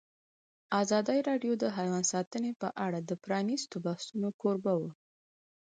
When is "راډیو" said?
1.29-1.53